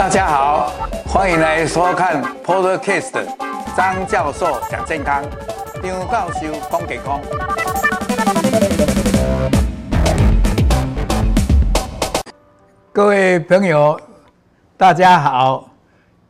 [0.00, 0.72] 大家好，
[1.04, 3.22] 欢迎来收看 Podcast
[3.76, 5.22] 张教授讲健康，
[5.82, 7.20] 张教授讲健康。
[12.90, 14.00] 各位朋友，
[14.78, 15.68] 大家好，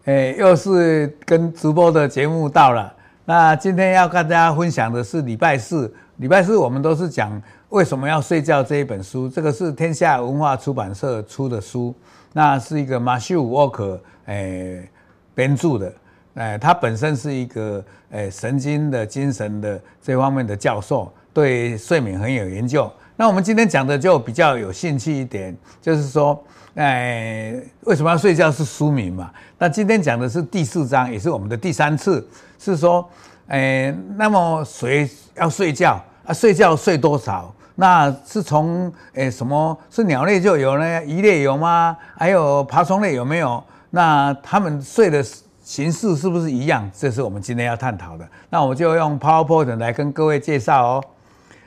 [0.06, 2.92] 诶，又是跟直播的节目到了。
[3.24, 11.94] 那今天要跟大家分享的是礼拜四，礼拜四我们都是讲为什么要睡觉这一本书，这个是天下文化出版社出的书。
[12.32, 14.88] 那是一个马修沃克诶
[15.34, 15.92] 编著的，
[16.34, 22.90] 诶他本身是一个诶神经的精神的这方面的教授，对睡眠很有研究。
[23.16, 26.42] 那我们今天讲的就比较有兴趣一点，就是说，
[26.74, 29.30] 诶为什么要睡觉是书名嘛？
[29.58, 32.26] 那今天讲的是第四章，也是我们的第三次，
[32.58, 33.06] 是说，
[33.48, 36.32] 诶那么谁要睡觉啊？
[36.32, 37.52] 睡觉睡多少？
[37.80, 41.02] 那是从诶什么是鸟类就有呢？
[41.04, 41.96] 鱼类有吗？
[42.14, 43.62] 还有爬虫类有没有？
[43.88, 45.24] 那它们睡的
[45.62, 46.88] 形式是不是一样？
[46.94, 48.28] 这是我们今天要探讨的。
[48.50, 51.04] 那我就用 PowerPoint 来跟各位介绍哦。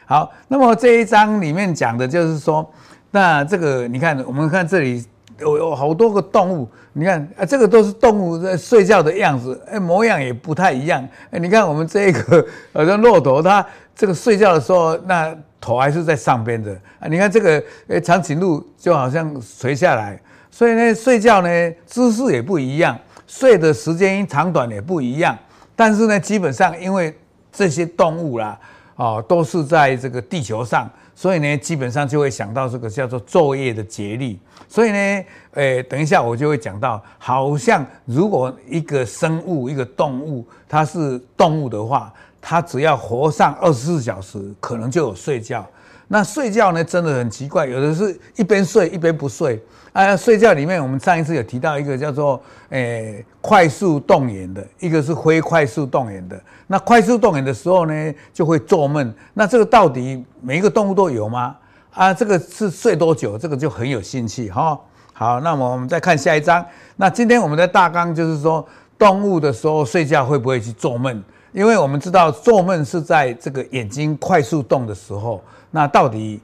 [0.06, 2.72] 好，那么这一章里面讲的就是说，
[3.10, 5.04] 那这个你看，我们看这里
[5.40, 11.04] 有有好多个动物，你看啊，这个都是动物在睡觉的样子，哎，模样也不太一样。
[11.32, 15.36] 哎，你看我们这个 好像骆驼，它这个睡觉的时候那。
[15.66, 17.08] 头还是在上边的啊！
[17.08, 25.40] 你看这个，诶，长颈鹿就好像垂下来，所以呢，睡觉呢姿势也不一样，睡的时间长短也不一样。
[25.74, 27.18] 但是呢，基本上因为
[27.50, 28.60] 这些动物啦，
[28.98, 34.38] 哦，都是在这个地球上，所以呢，基本上就会想到这个叫做昼夜的节律。
[34.68, 42.14] 所以呢，诶，等一下我就会讲到，好像如果一个生物、一个动物，它是动物的话。
[42.46, 45.66] 他只要活上二十四小时，可能就有睡觉。
[46.10, 49.64] 那睡觉呢，真的很奇怪，有的是一边睡一边不睡。
[49.94, 56.40] 啊，睡觉里面，我们上一次有提到一个叫做诶、快速动眼的，一个是非快速动眼的。
[56.68, 59.14] 那快速动眼的时候呢，就会做梦。
[59.34, 61.56] 那这个到底每一个动物都有吗？
[61.94, 63.38] 啊，这个是睡多久？
[63.38, 64.78] 这个就很有兴趣哈。
[65.14, 66.64] 好，那么我们再看下一章。
[66.98, 68.68] 那今天我们的大纲就是说，
[68.98, 71.24] 动物的时候睡觉会不会去做梦？
[71.54, 76.42] 因为我们知道做梦是在这个眼睛快速动的时候，那到底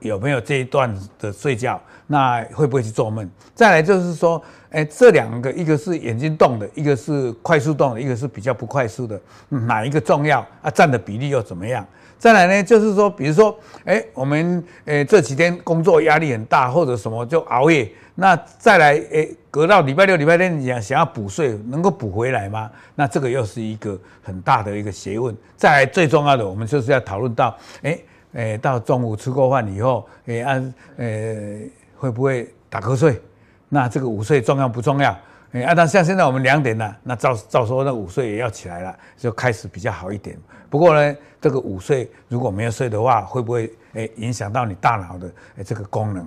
[0.00, 1.80] 有没有这一段的睡觉？
[2.08, 3.28] 那会不会去做梦？
[3.54, 10.70] 再来就是说，哎，这两个，一个是眼睛动的，一个是快速动的，一个是比较不快速的，哪一个重要啊？
[10.70, 11.86] 占的比例又怎么样？
[12.18, 17.88] 再来呢，就是说，比如说，哎，我们诶这几天工作压力很大，或者什么就熬夜。
[18.16, 22.70] 那再来，诶，隔到礼拜六、礼拜天，你想想要补睡，能够补回来吗？
[22.94, 25.36] 那这个又是一个很大的一个学问。
[25.56, 28.04] 再，最重要的，我们就是要讨论到，诶，
[28.34, 33.20] 诶，到中午吃过饭以后，诶，按，诶，会不会打瞌睡？
[33.68, 35.10] 那这个午睡重要不重要？
[35.50, 40.38] 诶，按照像现在我们两点了，那照照说那午睡也要起来了，就开始比较好一点。
[40.70, 45.26] 不过呢，这个午睡如果没有睡的话，会不会诶影响到你大脑的
[45.56, 46.24] 诶这个功能？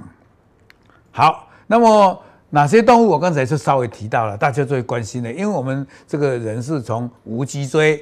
[1.14, 1.48] 好。
[1.68, 2.22] 那么
[2.52, 3.08] 哪些动物？
[3.10, 8.02] 我刚才是稍微提到了，大家最关心的，因为我们这个人是从无脊椎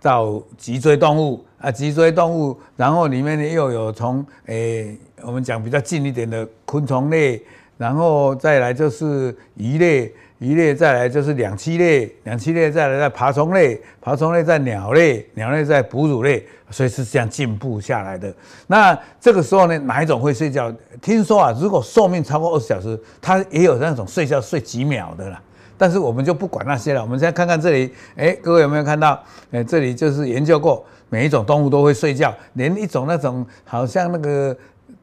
[0.00, 7.42] 到脊椎动物啊，脊椎动物，然后里面呢又有从诶、我们讲比较近一点的昆虫类，
[7.76, 10.12] 然后再来就是鱼类。
[10.38, 18.32] 鱼类再来就是两栖类，两栖类再来在爬虫类，爬虫类在鸟类，鸟类在哺乳类，所以是这样进步下来的。
[18.68, 20.72] 那这个时候呢，哪一种会睡觉？
[21.02, 25.42] 听说啊，如果寿命超过二十小时，它也有那种睡觉睡几秒的啦。
[25.76, 29.20] 但是我们就不管那些了，我们现在看看这里，哎，各位有没有看到？
[29.50, 34.56] 哎，这里就是研究过，每一种动物都会睡觉，连一种那种好像那个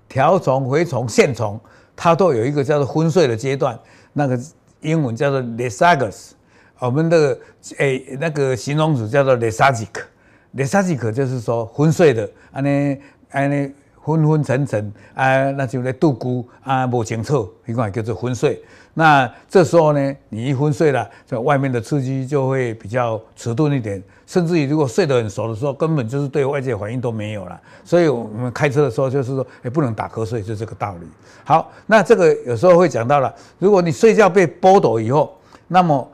[0.07, 1.59] 条虫、蛔虫、线虫，
[1.93, 3.77] 它都有一个叫做昏睡的阶段，
[4.13, 4.39] 那个。
[4.85, 6.31] 英文叫做 lesages，
[6.79, 7.37] 我们的
[7.77, 12.97] 诶那个形容词叫做 lesagic，lesagic 就是说昏睡的，安尼
[13.31, 13.73] 安尼。
[14.05, 18.63] 昏昏沉沉啊，那就在度孤啊，不清楚，一个叫做昏睡。
[18.93, 27.59] 那这时候呢，你一昏睡了，就外面的刺激就会比较迟钝一点，甚至于如果睡得很熟的时候，根本就是对外界反应都没有了。
[27.83, 31.07] 所以我们开车的时候就是说，也不能打瞌睡，就这个道理。
[31.43, 35.35] 好，那这个有时候会讲到了，如果你睡觉被剥夺以后，
[35.67, 36.07] 那么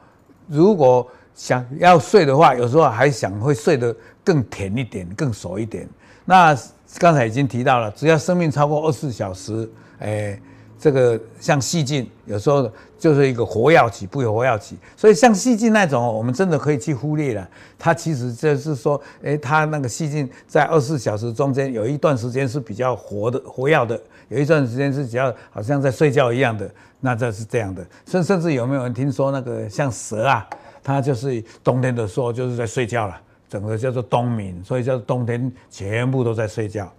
[0.47, 1.05] 如果
[1.35, 3.93] 想要睡的话，有时候还想会睡得
[4.23, 5.85] 更甜一点、更熟一点。
[6.25, 6.57] 那
[6.99, 9.69] 刚才已经提到了，只要生命超过二十四小时，
[9.99, 10.39] 诶。
[10.83, 14.75] 这个像细菌，有时候就是一个活药期，不活药期。
[14.97, 17.47] 所以像细菌那种，我们真的可以去忽略了。
[17.77, 26.67] 它其实就是说，诶，它那个细菌在二十四小时中间有一段时间是比较活的、活跃的，有一段时间是比较好像在睡觉一样的。
[26.99, 27.85] 那这是这样的。
[28.07, 30.49] 甚甚至有没有人听说那个像蛇啊，
[30.81, 33.21] 它就是冬天的时候就是在睡觉了，
[33.51, 36.89] 整个叫做冬眠，所以叫做冬天全部都在睡觉。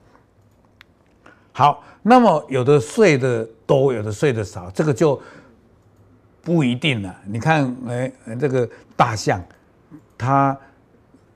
[1.51, 5.19] 好，那么有的睡得多，有的睡得少，这个就
[6.43, 7.17] 不一定了。
[7.25, 9.43] 你看，哎，这个大象，
[10.19, 10.55] 它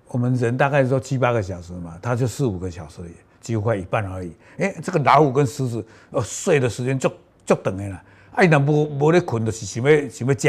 [0.09, 3.01] 我们人大概说七八个小时嘛，它就四五个小时，
[3.41, 4.37] 几乎快一半而已。
[4.59, 7.11] 哎，这个老虎跟狮子，呃，睡的时间就
[7.47, 8.03] 就长的了。
[8.33, 10.49] 哎，那无无咧困，就是想要想要吃，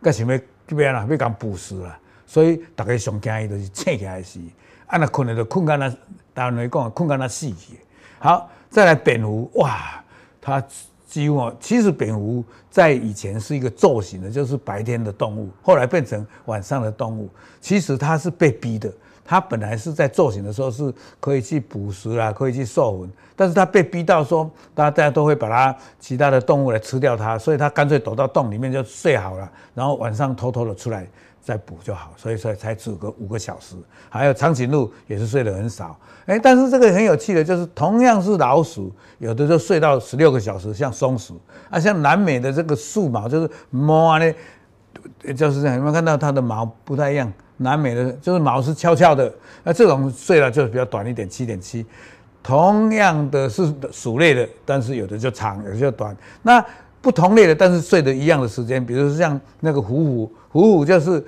[0.00, 0.38] 佮想要
[0.68, 1.98] 这边啦，要讲捕食啦。
[2.26, 4.40] 所以大家上惊伊就是醒起来时，
[4.86, 5.88] 啊，那困了就困干那，
[6.32, 7.78] 当然来讲困干那死去。
[8.18, 8.50] 好。
[8.70, 10.02] 再来蝙蝠，哇，
[10.40, 10.60] 它
[11.06, 17.30] 几乎其实蝙蝠在以前是一个昼行的，就是白天的动物，后来变成晚上的动物。
[17.60, 18.92] 其实它是被逼的，
[19.24, 31.06] 它本来是在昼行的时候是可以去捕食啦，可以去授粉，但是它被逼到说，大家大家都会把它其他的动物来吃掉它，所以它干脆躲到洞里面就睡好了，然后晚上偷偷的出来。
[31.44, 33.76] 再补就好，所以说才只个五个小时。
[34.08, 41.38] 还有长颈鹿也是睡得很少，哎，但是这个很有趣的，就是同样是老鼠，有的就睡到十六个小时，像松鼠
[41.68, 44.34] 啊，像南美的这个树毛就是毛呢，
[45.36, 47.30] 就是这样，有没有看到它的毛不太一样？
[47.58, 49.32] 南美的就是毛是翘翘的，
[49.62, 51.84] 那这种睡了就比较短一点，七点七。
[52.42, 56.14] 同样的是鼠类的，但是有的就长，有的就短。
[56.42, 56.62] 那
[57.04, 61.22] 不同类的，但是睡的一样的时间，比如说像那个虎虎，虎虎就是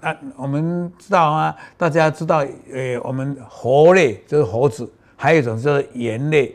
[0.00, 2.38] 啊，我们知道啊，大家知道，
[2.72, 6.52] 呃，我们猴类就是猴子，还有一种就是猿类，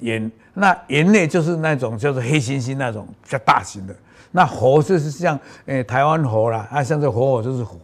[0.00, 3.96] 猿，那猿类就是那种叫做黑猩猩那种比较大型的，
[4.30, 7.80] 那猴就是像呃台湾猴啦，啊，像这活火就是猴，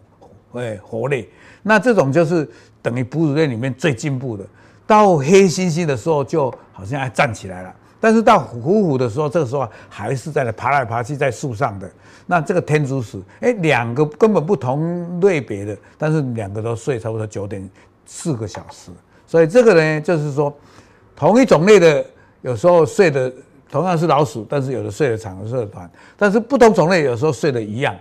[0.61, 1.27] 哎，猴类，
[1.63, 2.47] 那这种就是
[2.83, 4.45] 等于哺乳类里面最进步的，
[4.87, 7.75] 到黑猩猩的时候就好像还站起来了。
[8.03, 11.89] 但是到虎虎的时候，这个时候还是在那爬来爬去在树上的。
[12.27, 17.71] 那这个天竺鼠，哎，两个根本不同类别的，但是两个都睡差不多九点
[18.05, 18.91] 四个小时。
[19.25, 20.53] 所以这个呢，就是说
[21.15, 22.05] 同一种类的，
[22.41, 23.33] 有时候睡的
[23.71, 25.89] 同样是老鼠，但是有的睡得长，有的睡得短。
[26.17, 27.95] 但是不同种类有时候睡得一样，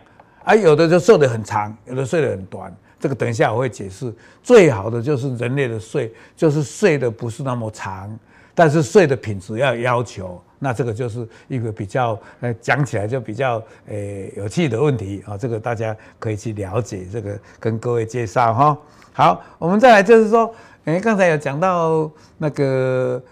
[0.43, 2.75] 而有的就睡得很长，有的睡得很短。
[2.99, 4.11] 这个等一下我会解释。
[4.41, 8.17] 最好的就是人类的睡，就是睡得不是那么长。
[8.53, 13.97] 但是睡的品质要要求，那这个就是一个比较呃讲起来就比较呃
[14.35, 18.77] 有趣的问题啊，这个大家可以去了解，这个跟各位介绍哈。
[19.13, 20.53] 好，我们再来就是说，
[20.85, 23.23] 哎，刚才有讲到那个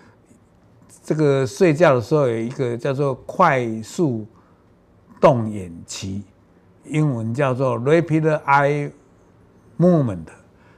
[1.03, 4.25] 这个睡觉的时候有一个叫做快速
[5.19, 6.23] 动眼期，
[6.85, 8.89] 英文叫做 rapid eye
[9.77, 10.27] movement。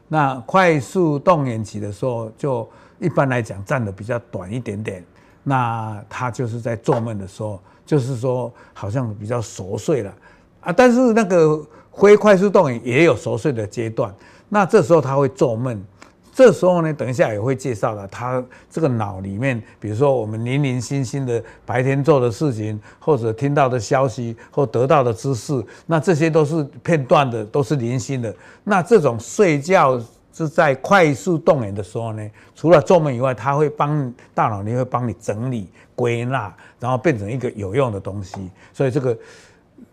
[0.07, 2.67] 那快速动眼期的时候就。
[3.01, 5.03] 一般来讲，站得比较短一点点，
[5.43, 10.13] 那他就是在做梦的时候，就是说好像比较熟睡了
[10.59, 10.71] 啊。
[10.71, 11.59] 但是那个
[11.89, 14.13] 灰快速动眼也有熟睡的阶段，
[14.49, 15.83] 那这时候他会做梦。
[16.31, 28.33] 这时候呢，等一下也会介绍了，他这个脑里面，比如说我们零零星星的白天做的事情，或者听到的消息，或得到的知识，那这些都是片段的，都是零星的。
[28.63, 29.99] 那这种睡觉。
[30.41, 38.49] 是在快速动员的时候呢，除了做梦以外，它会帮大脑，你会帮你整理归纳，然后变成一个有用的东西。
[38.73, 39.15] 所以这个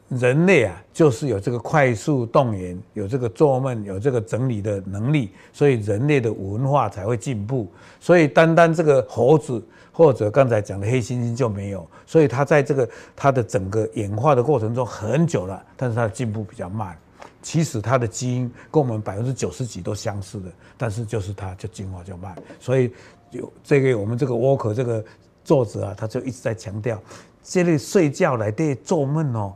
[0.09, 7.71] 人类啊，就是有这个快速动员，有这个做梦，有这个整理的能力，所以人类的文化才会进步。
[8.01, 9.63] 所以单单这个猴子
[9.93, 16.97] 或者刚才讲的黑猩猩就没有，所以它在这个它的整个演化的过程中很久了，但是它的进步比较慢。
[17.41, 22.93] 其实它的基因跟我们百分之九十几都相似的，但是就是它就进化就慢，所以
[23.31, 25.05] 有这个我们这个沃克这个
[25.45, 27.01] 作者啊，他就一直在强调，
[27.43, 29.55] 这里睡觉来对做梦哦，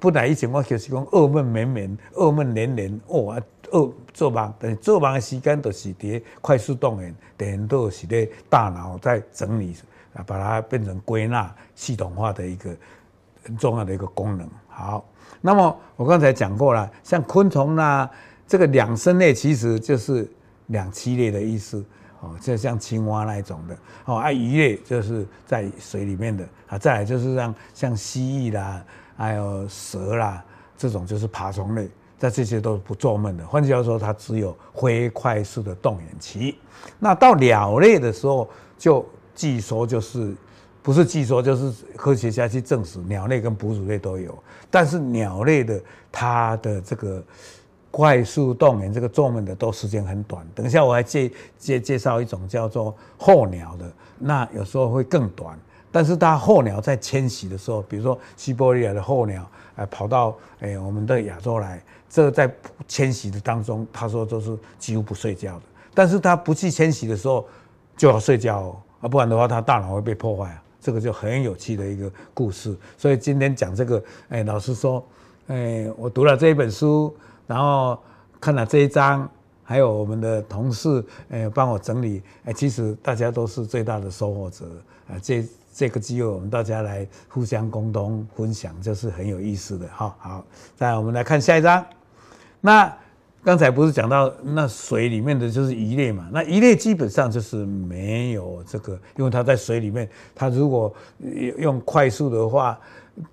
[0.00, 9.74] 不然以前我就是讲噩梦绵绵，噩梦连连哦啊，噩做梦，但是做梦的时间都是在快速动眼，等于都是在大脑在整理
[10.14, 12.76] 啊，把它变成归纳系统化的一个
[13.44, 15.04] 很重要的一个功能，好。
[15.40, 18.08] 那么我刚才讲过了，像昆虫啦，
[18.46, 20.30] 这个两生类其实就是
[20.66, 21.84] 两栖类的意思
[22.20, 28.84] 哦，就像青蛙那一种的哦，啊鱼类就是在水里面的啊，再来就是像像蜥蜴啦，
[29.16, 30.44] 还有蛇啦，
[30.76, 33.46] 这种就是爬虫类，在这些都不做梦的。
[33.46, 36.56] 换句话说，它只有非快速的动眼期。
[36.98, 38.48] 那到鸟类的时候，
[38.78, 40.34] 就据说就是
[40.82, 44.36] 不是据说，就是科学家去证实，鸟类跟哺乳类都有。
[44.70, 47.22] 但是鸟类的它的这个
[47.90, 50.44] 快速动眼，这个做梦的都时间很短。
[50.54, 55.56] 等一下我还介介介绍一种叫做候鸟的，那有时候会更短。
[55.92, 59.46] 但是它候鸟在迁徙的时候，比如说西伯利亚的候鸟，
[59.76, 62.52] 哎，跑到哎我们的亚洲来，这个在
[62.88, 65.62] 迁徙的当中，他说都是几乎不睡觉的。
[65.94, 67.46] 但是它不去迁徙的时候，
[67.94, 70.62] 就要睡觉哦，啊，不然的话，它大脑会被破坏啊。
[70.82, 72.76] 这个就很有趣的一个故事。
[72.98, 75.02] 所以今天讲这个，哎，老实说，
[75.46, 77.98] 哎，我读了这一本书，然后
[78.40, 79.26] 看了这一章，
[79.62, 84.66] 还有我们的同事，哎，帮我整理，哎，其实大家都是最大的收获者
[85.08, 85.16] 啊。
[85.22, 89.86] 这这个机会，我们大家来互相沟通分享，就是很有意思的。
[89.88, 90.44] 哈，好，
[90.76, 91.86] 再来我们来看下一章，
[92.60, 92.92] 那。
[93.44, 96.28] 刚才不是讲到那水里面的就是鱼类嘛？
[96.32, 100.94] 那鱼类基本上就是没有这个，因为它在水里面，它如果
[101.58, 102.78] 用快速的话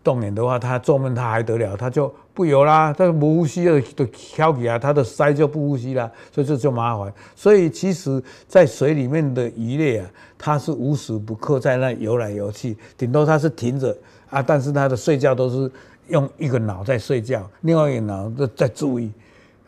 [0.03, 7.13] 动眼的话，它做梦它还得了，它就不游啦，它不呼吸就就翘起来，它的鳃就不呼吸啦，所以这就麻烦。
[7.35, 13.95] 所以其实，在水里面的鱼类啊，它是无时不刻在那游来游去，顶多它是停着
[14.31, 15.71] 啊，但是它的睡觉都是
[16.07, 19.11] 用一个脑在睡觉，另外一个脑都在注意。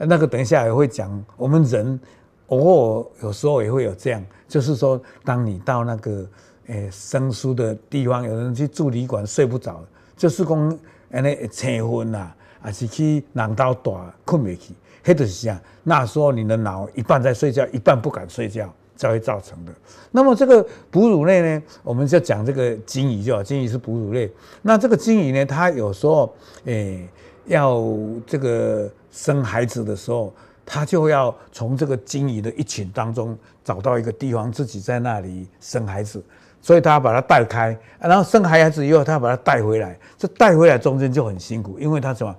[0.07, 1.99] 那个等一下也会讲，我们人
[2.47, 6.27] 偶尔有时候也会有这样，就是说，当你到那个
[6.67, 9.83] 诶生疏的地方，有人去住旅馆睡不着，
[10.17, 10.79] 就是讲
[11.11, 14.73] 安尼醒昏呐，还是去人家大困不去，
[15.05, 15.59] 那就是这样。
[15.83, 19.71] 那时候你的脑一半在睡觉，一半不敢睡觉，才会造成的。
[20.09, 24.31] 那么这个哺乳类呢，我们就讲这个鲸鱼就好，鲸鱼是哺乳类。
[24.63, 26.33] 那这个鲸鱼呢，它有时候
[26.65, 27.07] 诶
[27.45, 27.83] 要
[28.25, 28.89] 这个。
[29.11, 30.33] 生孩子的时候，
[30.65, 36.23] 他就要从这个鲸鱼的一群当中找到一个地方，自己在那里生孩子，
[36.61, 39.97] 所以他要把它带开，然后生孩子以后，他要把它带回来。
[40.17, 42.35] 这带回来中间就很辛苦，因为他什么，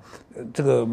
[0.55, 0.87] 这个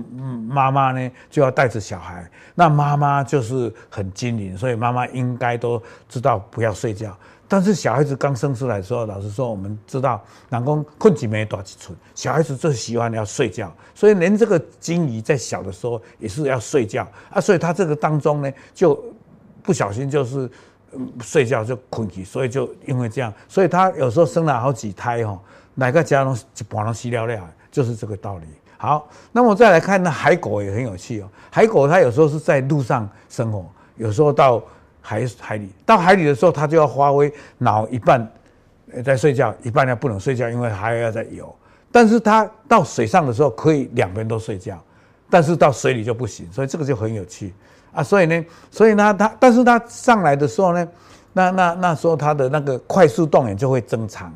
[0.47, 7.15] 妈妈呢就要带着小孩，那妈妈就是很精灵，所以妈妈应该都知道不要睡觉。
[7.51, 19.03] 但是小孩子刚生出来的时候，老实说，我们知道，人讲困几没多几寸，小孩子最喜欢要睡觉，所以连这个金鱼在小的时候也是要睡觉啊，所以他这个当中呢，就
[19.63, 20.47] 不小心就是
[21.21, 25.41] 睡觉就困起，所以就因为这样，所以他有时候生了好几胎哈，
[25.73, 28.45] 哪个家拢一半拢死了了，就是这个道理。
[28.77, 33.65] 好，那么再来看那海狗也很有趣哦，海狗它有时候是在陆上生活，
[33.95, 34.61] 有时候到。
[35.01, 38.27] 海海里到海里的时候，它就要发挥脑一半
[39.03, 41.53] 在睡觉，一半呢不能睡觉，因为还要在游。
[41.91, 44.79] 但是它到水上的时候可以两边都睡觉，
[45.29, 47.53] 但是到水里就不行，所以这个就很有趣
[47.91, 48.03] 啊。
[48.03, 50.87] 所以呢，所以呢，它但是它上来的时候呢，
[51.33, 54.31] 那那那时候它的那个快速动眼就会增长，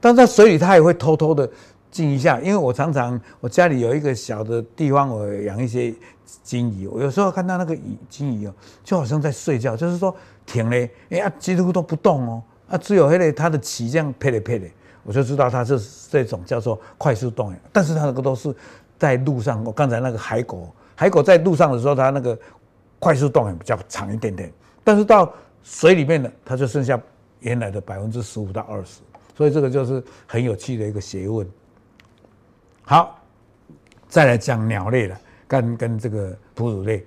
[0.00, 1.48] 但在水里它也会偷偷的
[1.90, 5.94] 静一下，因为我常常我家里有一个小的地方，我养一些。
[6.42, 8.54] 鲸鱼，我有时候看到那个鱼鲸鱼哦，
[8.84, 14.70] 就好像在睡觉，就是说停嘞，哎呀，几乎都不动哦，啊，只有那个它的鳍这样拍嘞拍嘞，
[15.02, 15.80] 我就知道它是
[16.10, 17.60] 这种叫做快速动眼。
[17.72, 18.54] 但是它那个都是
[18.98, 22.38] 在路上，我刚才那个海狗，海狗在路上的时候，它那个
[22.98, 24.52] 快速动眼比较长一点点，
[24.84, 25.32] 但是到
[25.62, 27.00] 水里面呢，它就剩下
[27.40, 29.00] 原来的百分之十五到二十，
[29.36, 31.48] 所以这个就是很有趣的一个学问。
[32.82, 33.18] 好，
[34.08, 35.18] 再来讲鸟类了。
[35.48, 37.04] 跟跟这个哺乳类，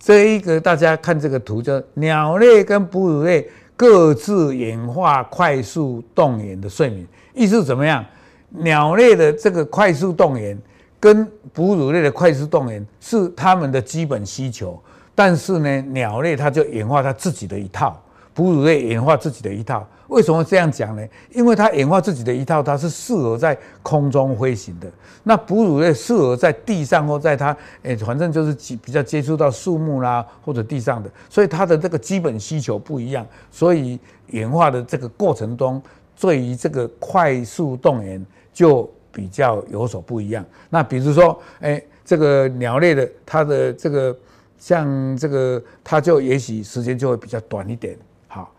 [0.00, 8.04] 这一个大家看这个图，叫鸟类跟哺乳类各自演化快速动眼的睡眠，意思怎么样？
[8.48, 10.56] 鸟类的这个快速动眼
[10.98, 14.80] 跟哺乳类的快速动眼是它们的基本需求，
[15.14, 18.00] 但是呢，鸟类它就演化它自己的一套，
[18.34, 19.86] 哺乳类演化自己的一套。
[20.08, 21.02] 为什么这样讲呢？
[21.32, 24.86] 因为它演化自己的一套，它是适合在空中飞行的。
[25.22, 33.26] 那哺乳类适合在地上或在它，诶，反正就是比较接触到树木啦或者地上的，所以它的这个基本需求不一样。
[33.50, 33.98] 所以
[34.28, 35.82] 演化的这个过程中，
[36.20, 40.44] 对于这个快速动员就比较有所不一样。
[40.68, 44.14] 那比如说，诶，这个鸟类的它的这个
[44.58, 47.96] 像这个，它就也许时间就会比较短一点。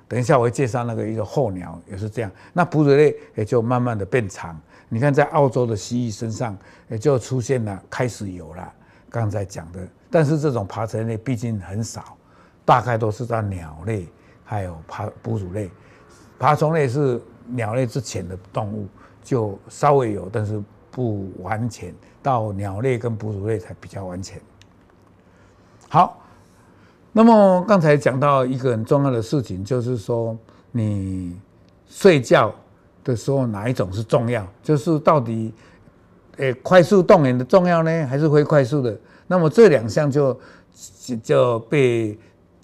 [0.07, 2.29] 等一下，我会介绍那个一个候鸟也是这样。
[2.53, 4.59] 那哺乳类也就慢慢的变长。
[4.87, 6.55] 你看，在澳洲的蜥蜴身上
[6.89, 8.73] 也就出现了，开始有了
[9.09, 9.79] 刚才讲的。
[10.11, 12.15] 但是这种爬虫类毕竟很少，
[12.63, 14.07] 大概都是在鸟类
[14.43, 15.71] 还有爬哺乳类。
[16.37, 18.87] 爬虫类是鸟类之前的动物，
[19.23, 21.91] 就稍微有，但是不完全。
[22.21, 24.39] 到鸟类跟哺乳类才比较完全。
[25.89, 26.21] 好。
[27.17, 30.37] 那么刚才讲到一个很重要的事情，就是说
[30.73, 31.33] 你
[31.87, 32.53] 睡觉
[33.05, 34.45] 的时候，哪一种是重要？
[34.61, 35.53] 就是到底，
[36.35, 38.93] 诶，快速动眼的重要呢，还是会快速的？
[39.27, 40.37] 那么这两项就
[41.23, 42.19] 就被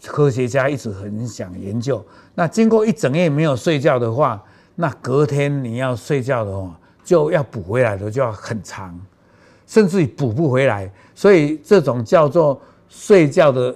[0.06, 2.04] 科学家一直很想研究。
[2.36, 4.44] 那经过一整夜没有睡觉的话，
[4.76, 9.00] 那隔天你要睡觉的话，就要补回来的就要很长，
[9.66, 10.92] 甚至于补不回来。
[11.16, 13.74] 所以这种叫做睡觉的，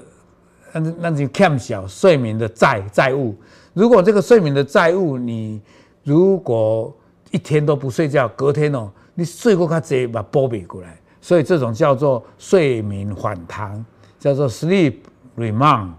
[0.79, 3.35] 那那就欠小睡眠的债债务。
[3.73, 5.61] 如果这个睡眠的债务你
[6.03, 6.95] 如果
[7.31, 13.83] 一天都不睡觉，隔天哦，你睡过卡贼把波比过来，所以这种叫做睡眠反弹，
[14.19, 14.95] 叫做 sleep
[15.37, 15.93] remand，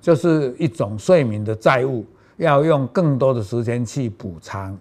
[0.00, 2.04] 就是一种睡眠的债务，
[2.38, 4.76] 要用更多的时间去补偿。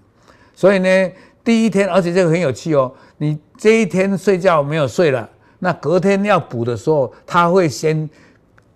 [0.56, 1.12] 所以呢，
[1.44, 5.29] 第一天，而且这个很有趣哦，你这一天睡觉没有睡了，
[5.60, 8.10] 那隔天要补的时候，他会先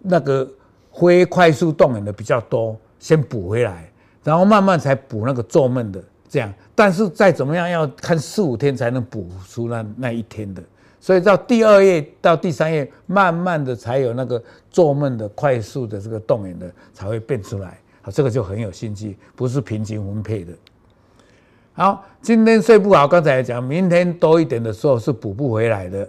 [0.01, 0.47] 那个
[0.95, 3.89] 灰快速动眼的比较多，先补回来。
[4.23, 10.63] 然后慢慢才补那个做梦的这样，但是再怎么样要看四五天才能补出那那一天的，
[11.01, 20.53] 所以到第二页到第三页，慢慢的才有那个做梦的快速的这个动眼的才会变出来，好，这个就很有心机，不是平均分配的。
[21.73, 26.07] 好，今天睡不好，刚才讲，明天多一点的时候是补不回来的，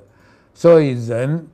[0.55, 1.45] 所以人，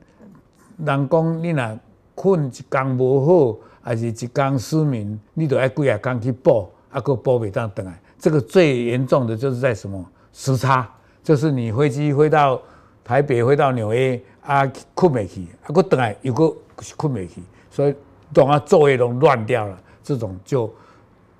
[0.85, 1.79] 人工你若
[2.21, 3.57] 困一觉不好。
[3.83, 7.99] 还是一天失眠，你都要几啊天去补，啊，个补袂当回来。
[8.19, 10.87] 这个最严重的就是在什么时差，
[11.23, 12.61] 就是你飞机飞到
[13.03, 16.53] 台北，飞到纽约，啊，困袂去，啊，个回来又个
[16.95, 17.95] 困袂去，所以
[18.31, 20.71] 等下昼夜都乱掉了，这种就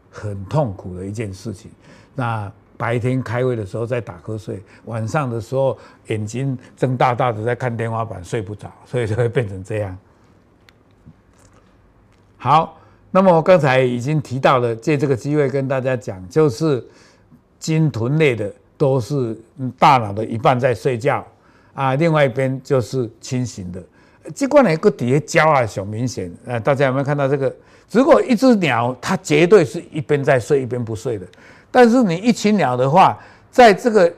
[0.10, 1.70] 很痛苦的一件事情。
[2.16, 9.96] 那白天开会的时候在打瞌睡，晚上的时候眼睛睁大大的在看天花板，睡不着，所以就会变成这样。
[12.44, 12.76] 好，
[13.12, 16.84] 那么我刚才已经提到了，借这个机会跟大家讲，就是
[17.60, 19.40] 鲸豚类的都是
[19.78, 21.24] 大脑的一半在睡觉
[21.76, 23.80] 啊，另外一边就是清醒的。
[24.34, 27.56] 这块呢，个底下胶啊，小明显，呃，大家有没有看到这个？
[27.92, 31.28] 如果一只鸟，它绝对是一边在睡一边不睡的。
[31.70, 33.16] 但是你一群鸟的话，
[33.52, 34.12] 在这个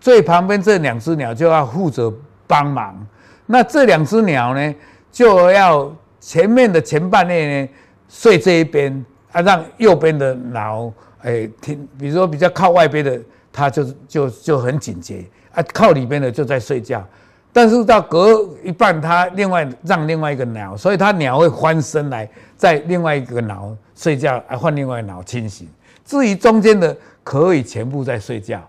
[0.00, 2.12] 最旁边这两只鸟就要负责
[2.48, 3.06] 帮忙，
[3.46, 4.74] 那这两只鸟呢
[5.12, 5.88] 就要。
[6.20, 7.68] 前面的前半夜呢，
[8.08, 13.20] 睡这一边啊，让右边的脑诶听，比如说比较靠外边的，
[13.52, 17.06] 它就就就很警觉啊，靠里边的就在睡觉。
[17.52, 25.66] 但是到隔一半，它另外让另外一个脑，所以它鸟会翻身来，在另外一个脑睡觉，啊换另外脑清醒。
[26.04, 28.60] 至于中间的，可以全部在睡觉。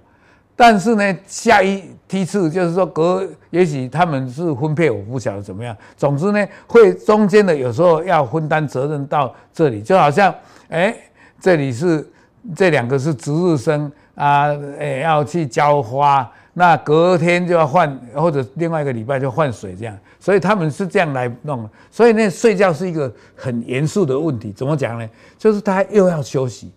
[0.60, 5.74] 但是呢，下一梯次就是说隔，也许他们是分配，我不晓得怎么样。
[5.96, 10.36] 总之呢，会中间的有时候要分担责任到这里，就好像，
[10.68, 10.94] 哎，
[11.40, 12.06] 这里是
[12.54, 21.70] 这两个是值日生啊，哎，要去浇花，那隔天就要换，或者另外一个礼拜就换水这样，所以他们是这样来弄。
[21.90, 24.52] 所以呢，睡觉是一个很严肃的问题。
[24.52, 25.10] 怎么讲呢？
[25.38, 26.70] 就是他又要休息，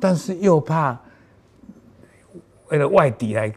[0.00, 0.98] 但是又怕。
[2.70, 3.52] 为了外敌来，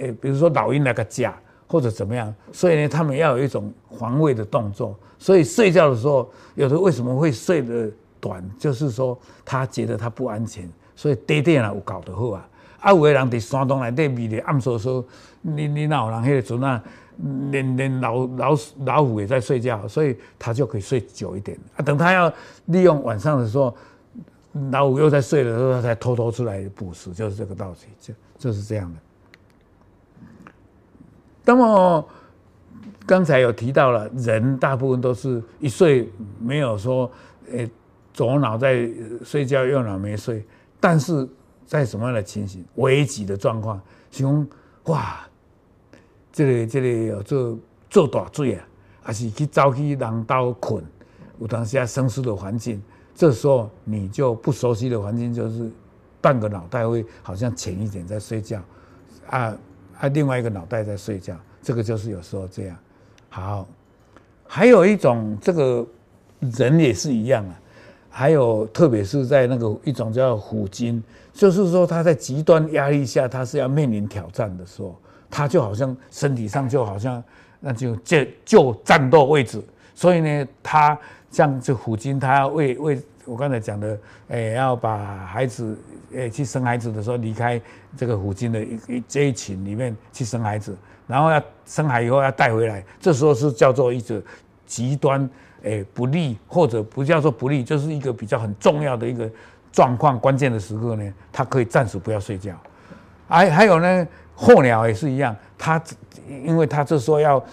[0.00, 1.34] 呃，比如说老鹰来个家
[1.66, 4.96] 或者怎么样，所以呢，他们要有一种防卫的动作。
[5.18, 12.48] 所以睡觉的时候，有的为什么会睡得短，就是说他觉得他不安全，所以爹爹啊有搞得好啊。
[12.80, 15.04] 啊，有的人在山洞内底迷的暗说说，
[15.40, 16.82] 你你哪有人迄个阵啊，
[17.50, 21.58] 连连老老老虎也在睡觉，所以他就可以睡久一点。
[21.76, 22.32] 啊，等他要
[22.66, 23.74] 利用晚上的时候，
[24.70, 27.76] 老虎又在睡的时候，他才偷偷出来捕食，就是这个道理。
[28.00, 29.00] 就就是这样的。
[31.44, 32.08] 那么
[33.06, 37.10] 刚才有提到了，人大部分都是一睡没有说，
[37.50, 37.70] 诶，
[38.12, 38.88] 左脑在
[39.24, 40.44] 睡觉，右脑没睡。
[40.80, 41.28] 但是
[41.64, 42.64] 在什么样的情形？
[42.76, 44.46] 危急的状况，像
[44.84, 45.26] 哇，
[46.32, 48.68] 这里这里有做做大水啊，
[49.02, 50.84] 还是去走去人家困，
[51.38, 52.82] 有当时啊生疏的环境，
[53.16, 55.68] 这时候你就不熟悉的环境就是。
[56.18, 58.60] 半个脑袋会好像浅一点在睡觉，
[59.28, 59.56] 啊
[59.96, 62.76] 啊，另外一个脑袋在睡觉，这个就是有时候这样。
[63.28, 63.68] 好，
[64.44, 65.86] 还有一种这个
[66.40, 67.60] 人也是一样啊，
[68.10, 71.00] 还有特别是在那个一种叫虎鲸，
[71.32, 74.96] 就是说他在极端压力下，他是要面临挑战的时候，
[75.30, 77.22] 他就好像身体上就好像
[77.60, 79.62] 那就就就战斗位置，
[79.94, 80.98] 所以呢，他
[81.30, 83.02] 像这虎鲸，它要为为。
[83.28, 85.76] 我刚才讲的，哎，要把孩子，
[86.14, 87.60] 哎，去生孩子的时候离开
[87.96, 94.22] 这个虎鲸的一一这一群里面去生孩子，然后要生孩以后要带回来，这时候是叫做一种
[94.64, 95.28] 极端，
[95.64, 99.28] 哎，不利或者不叫做不利，就是一个比较很重要的一个
[99.72, 102.54] 状况关键的时刻呢，它可以暂时不要睡觉。
[103.26, 105.82] 还还有呢，候鸟也是一样，它
[106.44, 107.44] 因为它这时候要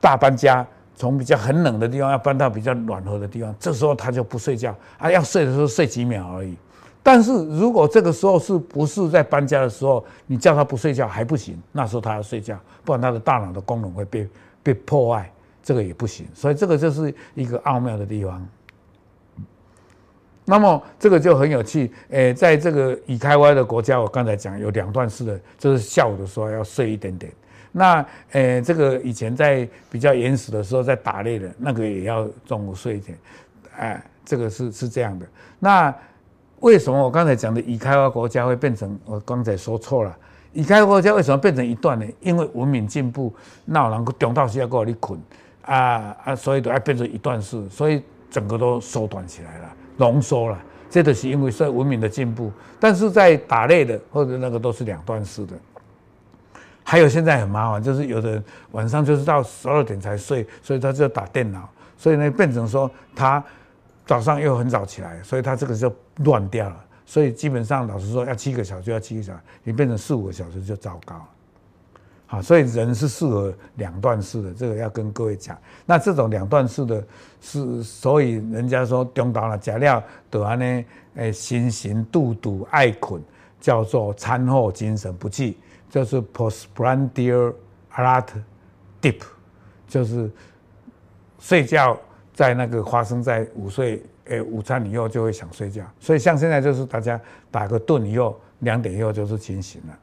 [0.00, 0.66] 大搬家，
[1.00, 6.54] 从比较很冷的地方要搬到比较暖和的地方，这时候他就不睡觉啊，要睡的时候睡几秒而已。
[7.02, 14.28] 但是如果这个时候是不是在搬家的时候，你叫他不睡觉还不行，那时候他要睡觉，不然他的大脑的功能会被
[14.62, 15.32] 被破坏，
[15.62, 16.26] 这个也不行。
[16.34, 18.46] 所以这个就是一个奥妙的地方。
[20.44, 27.32] 那么这个就很有趣，诶，在这个已开发的国家，我刚才讲有两段式的，就是下午的时候要睡一点点。
[27.72, 33.18] 那诶，这个以前在比较原始的时候，在打猎的那个也要中午睡一点，
[33.76, 35.26] 哎，这个是是这样的。
[35.58, 35.94] 那
[36.60, 40.16] 为什么我刚才讲的已开发国家会变成我刚才说错了？
[40.52, 42.04] 已开发国家为什么变成一段呢？
[42.20, 43.32] 因为文明进步，
[43.64, 45.20] 那人中到时要过来困
[45.62, 50.58] 啊啊，所以都要变成一段式，所以整个都缩短起来了，浓缩了。
[50.90, 55.54] 这都是因为是文明的进步，但是在打猎的或者那个都是两段式的。
[56.90, 63.42] 还有现在很麻烦，就是有的人晚上就是到十二点才睡，所以他就打电脑，所以呢变成说他。
[64.06, 66.84] 早上又很早起来，所以他这个就乱掉了。
[67.06, 71.28] 所以基本上老实说，要七个小时就要七个小时，你变成四五个小时就糟糕了。
[72.26, 75.56] 好，所以人是适合两段式的，这个要跟各位讲。
[75.86, 77.06] 那这种两段式的，
[77.40, 83.22] 是所以人家说中昼了假料得安呢，诶，心神肚肚爱困，
[83.60, 85.56] 叫做餐后精神不济，
[85.90, 87.52] 就是 postprandial
[87.94, 88.28] alert
[89.02, 89.20] deep，
[89.86, 90.30] 就是
[91.38, 91.98] 睡觉。
[92.32, 99.98] 在那个发生在午睡，诶，午餐以后就会想睡觉，所以像现在就是大家打个盹以后，两点以后就是清醒了。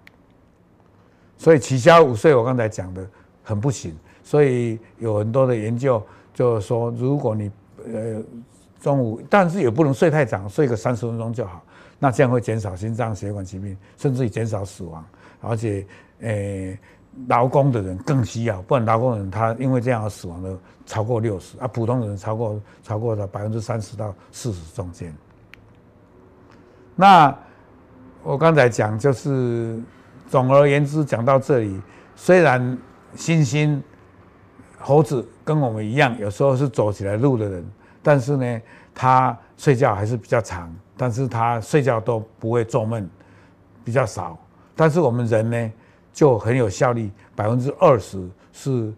[1.36, 3.04] 所以取消午睡，我刚才讲的
[3.41, 3.97] 很不行。
[4.23, 7.52] 所以有很多的研究就是说，如果你
[7.91, 8.21] 呃
[8.80, 11.63] 中午，但是也不能睡太长，睡个三十分钟就好，
[11.97, 15.04] 那这样会减少心脏血管疾病，甚至于减少死亡，
[15.41, 15.86] 而且
[16.19, 16.80] 诶。
[17.28, 25.12] 劳工的人更需要，不然劳工的人他因为这样而死亡的超过六十啊，普通的人超过超过了百分之三十到四十中间。
[26.95, 27.36] 那
[28.21, 29.82] 我刚才讲就是，
[30.30, 31.82] 总而言之讲到这里，
[32.15, 32.62] 虽然
[33.15, 33.82] 猩猩、
[34.78, 37.67] 猴子跟我们一样，有时候是走起来路的人，
[38.04, 38.62] 但是呢，
[38.93, 43.10] 他睡觉还是比较长，但是他睡觉都不会做梦，
[43.84, 44.38] 比较少。
[44.78, 45.72] 但是我们人呢？
[46.13, 48.92] 就很有效率，百分之二十是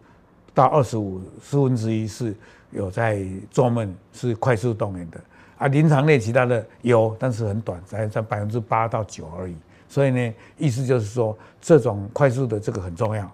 [0.54, 2.34] 到二十五四分之一是
[2.72, 5.20] 有在做梦，是快速动员的
[5.58, 5.68] 啊。
[5.68, 9.56] 临床类其他的有，但是很短，才在百分之八到九而已。
[9.90, 13.30] 所以呢，意思就是说，这种快速的这个很重要。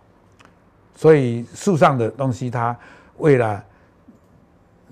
[0.96, 2.76] 所以树上的东西，它
[3.18, 3.64] 为了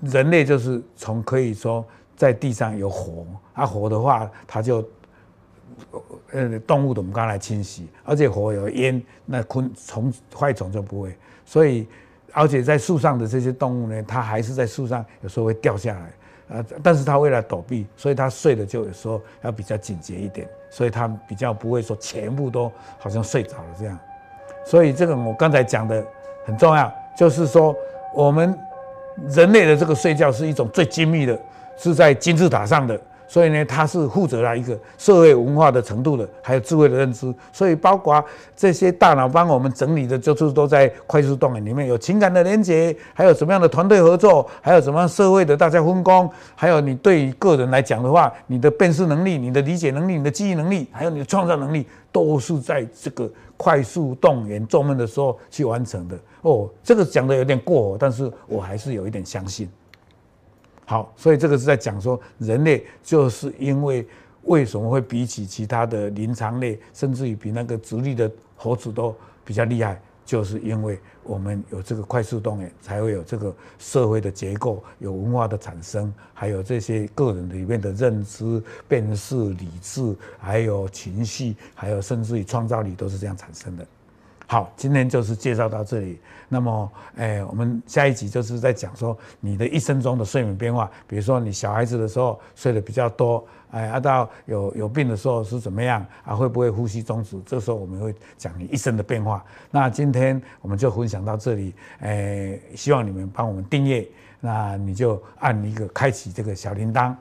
[0.02, 4.88] 人类，就是从可以说在地上有火啊，火的话，它就。
[6.34, 11.16] 呃，动物的我们刚来清洗，而且火有烟，那昆虫坏虫就不会。
[11.46, 11.86] 所以，
[12.32, 16.12] 而且在树上的这些动物呢，它还是在树上，有时候会掉下来，
[16.48, 22.68] 呃，但是它为了躲避，所以它睡的就有时候要比较警觉一点，所以它比较不会说全部都
[22.98, 23.96] 好像睡着了这样。
[24.66, 26.04] 所以这个我刚才讲的
[26.44, 27.72] 很重要，就是说
[28.12, 28.58] 我们
[29.28, 31.38] 人类的这个睡觉是一种最精密的，
[31.76, 33.00] 是在金字塔上的。
[33.26, 37.34] 所以呢，它是负责了一个社会文化的程度的，还有智慧的认知。
[37.52, 56.16] 所以包括这些大脑帮我们整理的，就是都在快速动眼里面有情感的连接，还有什么样的团队合作，还有什么样社会的大家分工，还有你对于个人来讲的话，你的辨识能力、你的理解能力、你的记忆能力，还有你的创造能力，都是在这个快速动眼做梦的时候去完成的。
[56.42, 59.68] 哦，这个讲的有点过，但是我还是有一点相信。
[60.86, 64.06] 好，所以这个是在讲说，人类就是因为
[64.42, 83.86] 为什么会比起其他的灵长类，甚至于比那个直立的猴子都比较厉害，就是因为我们有这个快速动眼，才会有这个社会的结构，有文化的产生，还有这些个人里面的认知、辨识、理智，还有情绪，还有甚至于创造力，都是这样产生的。
[84.46, 86.18] 好，今天就是介绍到这里。
[86.48, 96.36] 那么，哎，我们下一集就是在讲说你的一生中的睡眠变化，比如说你小孩子的时候睡得比较多，哎，啊到有有病的时候是怎么样啊？
[96.36, 97.40] 会不会呼吸中止？
[97.46, 99.42] 这时候我们会讲你一生的变化。
[99.70, 104.06] 那今天我们就分享到这里，哎，希望你们帮我们订阅，
[104.40, 107.14] 那你就按一个开启这个小铃铛。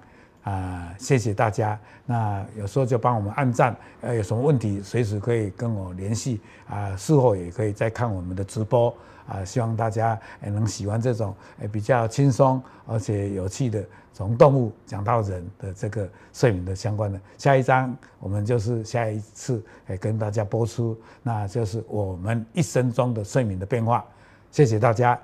[0.43, 1.79] 啊、谢谢大家。
[2.05, 8.93] 那有时候就帮我们按赞，呃，有什么问题随时可以跟我联系啊、事后也可以再看我们的直播
[9.25, 11.33] 啊，希望大家也能喜欢这种
[11.71, 13.81] 比较轻松而且有趣的，
[14.13, 17.17] 从动物讲到人的这个睡眠的相关的。
[17.37, 19.63] 下一章我们就是下一次
[19.99, 24.03] 跟大家播出，那就是我们一生中的睡眠的变化。
[24.51, 25.17] 谢谢大家。